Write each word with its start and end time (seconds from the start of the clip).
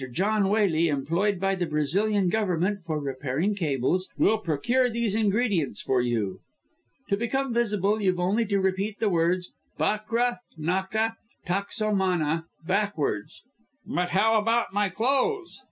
John 0.11 0.45
Waley, 0.45 0.87
employed 0.91 1.39
by 1.39 1.53
the 1.53 1.67
Brazilian 1.67 2.27
Government 2.29 2.83
for 2.83 2.99
repairing 2.99 3.53
cables, 3.53 4.09
will 4.17 4.39
procure 4.39 4.89
these 4.89 5.13
ingredients 5.13 5.79
for 5.79 6.01
you. 6.01 6.39
To 7.09 7.15
become 7.15 7.53
visible, 7.53 8.01
you've 8.01 8.19
only 8.19 8.47
to 8.47 8.59
repeat 8.59 8.97
the 8.99 9.09
words, 9.09 9.51
'Bakra 9.77 10.39
naka 10.57 11.13
taksomana,' 11.45 12.45
backwards." 12.65 13.43
"But 13.85 14.09
how 14.09 14.39
about 14.39 14.73
my 14.73 14.89
clothes?" 14.89 15.59